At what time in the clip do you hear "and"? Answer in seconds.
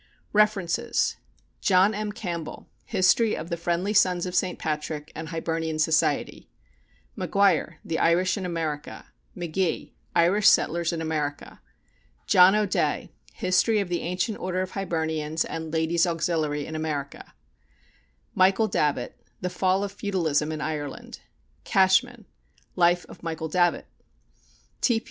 5.13-5.29, 15.45-15.71